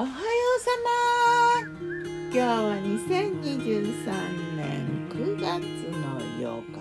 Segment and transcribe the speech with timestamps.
[0.00, 1.68] おはようさま。
[1.82, 5.60] 今日は2023年9月
[5.94, 6.80] の8日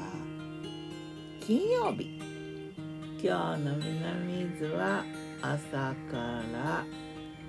[1.45, 2.17] 金曜日。
[3.21, 5.03] 今日の南伊豆は
[5.41, 5.93] 朝か
[6.53, 6.85] ら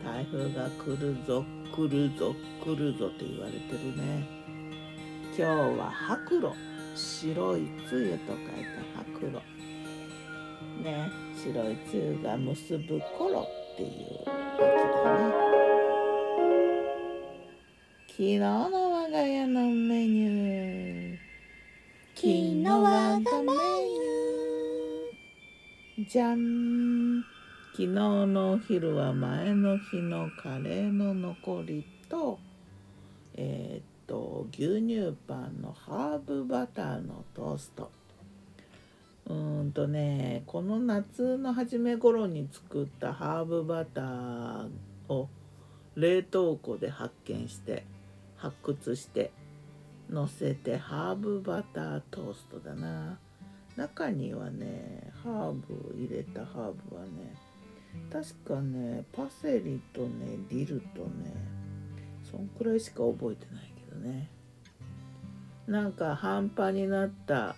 [0.05, 2.34] 台風が来るぞ来るぞ
[2.64, 4.27] 来るぞと言われてるね。
[5.39, 6.50] 今日は白露
[6.96, 9.30] 白い露と書いた白露。
[10.82, 11.09] ね
[11.41, 14.65] 白い露が結ぶ頃っていう時
[15.05, 15.59] だね。
[18.20, 21.19] 昨日の我が家のメニュー。
[22.15, 27.25] 昨日我がメニューじゃん。
[27.73, 32.38] 昨日のお昼は前の日のカレーの残りと
[33.37, 37.91] えー、っと牛乳パンのハーブバターのトースト。
[39.28, 44.69] うーんとねこの夏の初め頃に作ったハーブバター
[45.09, 45.30] を
[45.95, 47.86] 冷凍庫で発見して。
[48.41, 49.30] 発掘して
[50.08, 53.19] 乗せてハーブバタートーストだな。
[53.77, 57.34] 中にはねハーブ入れたハーブはね
[58.12, 61.33] 確かねパセリとねディルとね
[62.30, 64.30] そんくらいしか覚えてないけどね。
[65.66, 67.55] なんか半端になった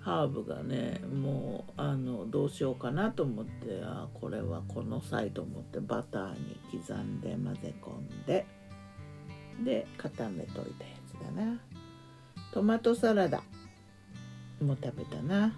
[0.00, 8.46] ハーブがねもうあのどうしようかなと思ってあこれはこの際と思ってバターに刻んで混ぜ込んで
[9.62, 11.60] で固めといたやつだな。
[12.52, 13.42] トマトサラダ。
[14.60, 15.54] も食べたな。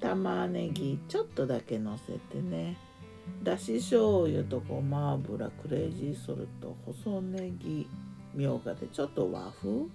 [0.00, 2.76] 玉ねぎちょっとだけのせてね。
[3.42, 7.88] だし醤油とごま油クレイジーソルト細ネギ
[8.34, 9.86] みょうがでちょっと和風。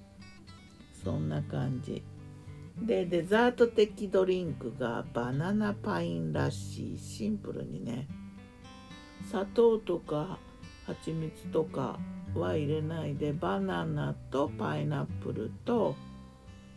[1.03, 2.03] そんな感じ。
[2.81, 8.07] でデザート的ドリンクがバナナパインラッシーシンプルにね。
[9.29, 10.39] 砂糖とか
[10.87, 11.99] 蜂蜜とか
[12.35, 15.95] は入れないでバナナとパイナップルと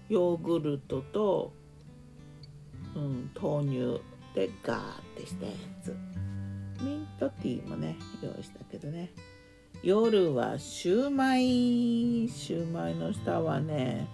[0.09, 1.53] ヨーグルトと、
[2.95, 4.01] うん、豆乳
[4.35, 5.97] でガーってしたやつ。
[6.83, 9.11] ミントティーもね用意したけどね。
[9.83, 12.29] 夜はシューマイ。
[12.29, 14.09] シューマイの下はね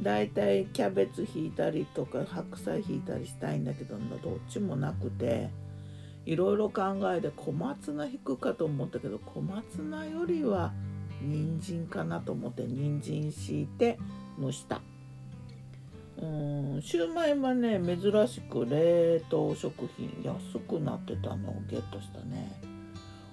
[0.00, 5.50] だいたいキャベツ引いたりとか白菜引いたりしたいんだけどどっちもなくて。
[6.24, 10.72] いろいろ考えて小松菜引くかと思ったけど小松菜よりは
[11.20, 13.98] 人参かなと思って人参敷いて
[14.40, 14.80] 蒸した。
[16.20, 22.52] うんシューマイはね珍しく冷凍食品安くなってたのをゲットしたね。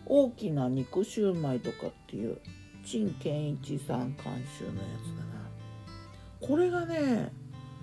[0.06, 2.40] 大きな肉シューマイとかっていう
[2.84, 5.50] 陳健一さん監修のやつだな。
[6.42, 7.32] これがね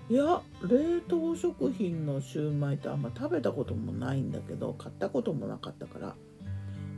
[0.09, 6.15] いや冷凍食品のシューマイってあんま食べたこともないんだけど買ったこともなかったから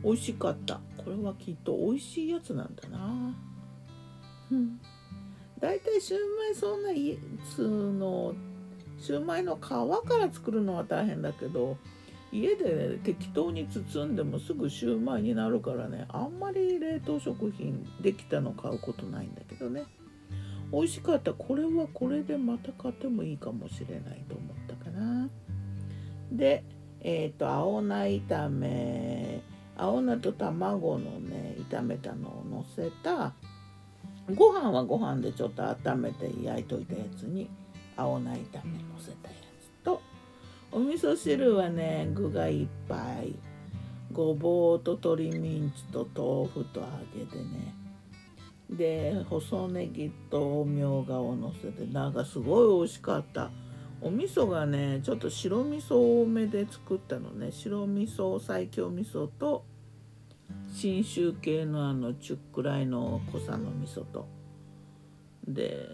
[0.04, 0.80] 美味しかった。
[0.96, 3.34] これはきっと美味しいやつなんだな。
[4.50, 4.80] うん。
[5.60, 7.62] だいたいシューマイそんな普通
[7.98, 8.34] の
[8.98, 9.78] シューマイの皮か
[10.16, 11.76] ら作るのは大変だけど
[12.32, 19.84] 家で、適当に包んでもすぐシューマイになるからねあんまり冷凍食品できたの買うことないんだけどね
[20.72, 25.28] 美味しかったこれはこれでまた買ってもいいかもしれないと思ったかな。
[26.32, 26.64] で
[27.00, 29.40] えっ、ー、と青菜炒め。
[29.76, 33.32] 青菜と卵のね炒めたのをのせた
[34.34, 37.48] ご飯はご飯でちょっと温めて焼いといたやつに
[37.96, 39.34] 青菜炒めのせたや
[39.80, 40.02] つと
[40.70, 43.34] お味噌汁はね具がいっぱい。
[44.12, 47.74] ごぼうと鶏ミンチと豆腐と揚げでね
[48.70, 53.50] で細ネギとみょうがをのせてなんかすごい美味しかった。
[54.02, 57.50] お味噌がねちょっと白味噌多めで作ったのね。
[57.50, 59.64] 白味噌最強味噌と
[60.72, 64.28] 信州系のあのちゅっくらいの濃さの味噌と。
[65.46, 65.86] で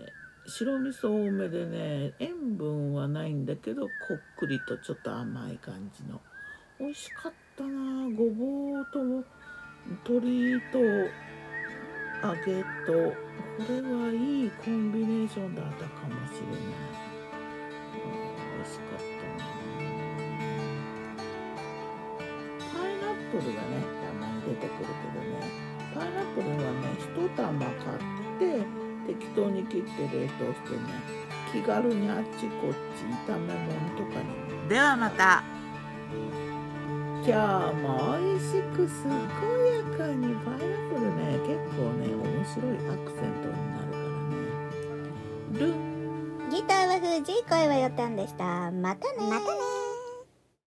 [0.47, 3.89] 白味噌多めでね塩分はないんだけどこ
[4.35, 6.21] っくりとちょっと甘い感じの。
[6.79, 9.03] 美味しかったなごぼうと
[10.09, 10.79] 鶏と
[12.23, 16.61] 揚げとこれはいいコンビネーションだったかもしれない、
[18.57, 19.05] 美味しかった
[19.39, 19.45] な
[22.73, 23.73] パイナップルがね
[24.03, 25.35] たまに出てくるけどね。
[25.95, 27.05] パイナップルはね一
[27.37, 27.99] 玉買っ
[28.39, 28.43] て
[29.07, 30.83] 適当に切って冷凍してね。
[31.53, 35.43] 気軽にあっちこっち炒め物とかにではまた。
[37.29, 41.21] 今日も美味しく健やかにパイナップルね。
[41.45, 45.59] 結構ね面白いアクセントになるからね。
[45.59, 48.71] ルンギターは藤井声はよったんでした。
[48.71, 49.76] またねまたね